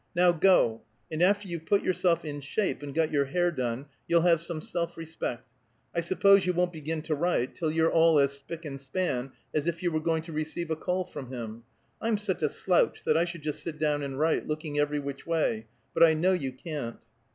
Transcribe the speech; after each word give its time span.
"Now 0.15 0.31
go, 0.31 0.81
and 1.11 1.21
after 1.21 1.47
you've 1.47 1.67
put 1.67 1.83
yourself 1.83 2.25
in 2.25 2.41
shape, 2.41 2.81
and 2.81 2.91
got 2.95 3.11
your 3.11 3.25
hair 3.25 3.51
done, 3.51 3.85
you'll 4.07 4.23
have 4.23 4.41
some 4.41 4.59
self 4.59 4.97
respect. 4.97 5.47
I 5.93 6.01
suppose 6.01 6.43
you 6.47 6.53
won't 6.53 6.73
begin 6.73 7.03
to 7.03 7.13
write 7.13 7.53
till 7.53 7.69
you're 7.69 7.91
all 7.91 8.17
as 8.17 8.31
spick 8.31 8.65
and 8.65 8.81
span 8.81 9.31
as 9.53 9.67
if 9.67 9.83
you 9.83 9.91
were 9.91 9.99
going 9.99 10.23
to 10.23 10.33
receive 10.33 10.71
a 10.71 10.75
call 10.75 11.03
from 11.03 11.31
him. 11.31 11.65
I'm 12.01 12.17
such 12.17 12.41
a 12.41 12.49
slouch 12.49 13.03
that 13.03 13.15
I 13.15 13.25
should 13.25 13.43
just 13.43 13.61
sit 13.61 13.77
down 13.77 14.01
and 14.01 14.17
write, 14.17 14.47
looking 14.47 14.79
every 14.79 14.97
which 14.97 15.27
way 15.27 15.67
but 15.93 16.01
I 16.01 16.15
know 16.15 16.33
you 16.33 16.51
can't." 16.51 17.05